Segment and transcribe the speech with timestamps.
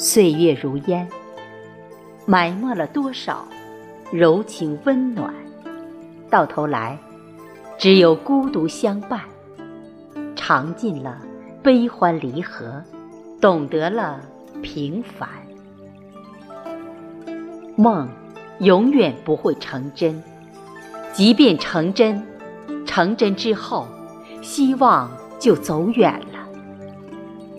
[0.00, 1.08] 岁月如烟，
[2.24, 3.44] 埋没了多少
[4.12, 5.34] 柔情温暖，
[6.30, 6.96] 到头来，
[7.76, 9.20] 只有孤独相伴。
[10.36, 11.20] 尝尽了
[11.64, 12.80] 悲欢离合，
[13.40, 14.20] 懂得了
[14.62, 15.28] 平凡。
[17.74, 18.08] 梦
[18.60, 20.22] 永远不会成真，
[21.12, 22.24] 即便成真，
[22.86, 23.88] 成真之后，
[24.42, 26.37] 希望就走远了。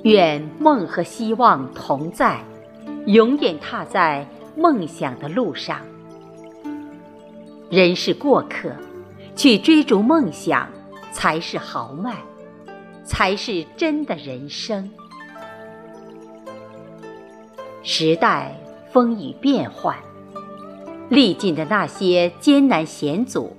[0.03, 2.39] 愿梦和希望同在，
[3.05, 4.25] 永远踏在
[4.55, 5.81] 梦想的路上。
[7.69, 8.71] 人是过客，
[9.35, 10.69] 去追逐梦想
[11.11, 12.15] 才是豪迈，
[13.03, 14.89] 才是真的人生。
[17.83, 18.55] 时代
[18.91, 19.97] 风雨变幻，
[21.09, 23.55] 历尽的那些艰难险阻，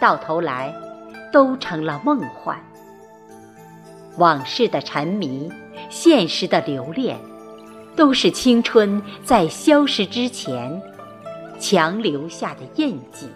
[0.00, 0.74] 到头来
[1.32, 2.58] 都成了梦幻。
[4.16, 5.50] 往事的沉迷。
[5.88, 7.16] 现实的留恋，
[7.94, 10.82] 都是青春在消失之前
[11.60, 13.28] 强留下的印记。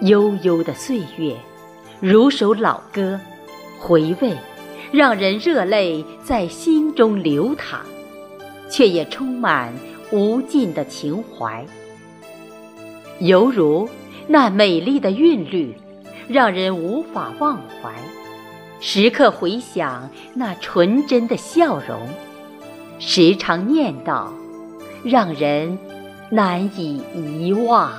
[0.00, 1.36] 悠悠的岁月，
[2.00, 3.20] 如首老歌，
[3.78, 4.36] 回味，
[4.90, 7.80] 让人热泪在心中流淌，
[8.68, 9.72] 却也充满
[10.10, 11.64] 无尽的情怀，
[13.20, 13.88] 犹如
[14.26, 15.74] 那美丽的韵律。
[16.28, 17.92] 让人无法忘怀，
[18.80, 22.08] 时刻回想那纯真的笑容，
[23.00, 24.28] 时常念叨，
[25.02, 25.76] 让人
[26.30, 27.90] 难以遗忘。